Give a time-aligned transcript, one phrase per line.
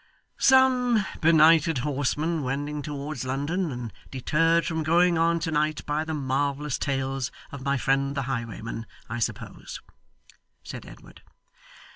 [0.39, 6.15] 'Some benighted horseman wending towards London, and deterred from going on to night by the
[6.15, 9.79] marvellous tales of my friend the highwayman, I suppose,'
[10.63, 11.21] said Edward.